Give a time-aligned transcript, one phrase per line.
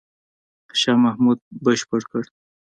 [0.79, 2.23] شاه محمود بشپړ کړ.